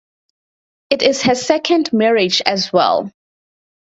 [0.89, 3.11] It is her second marriage as well.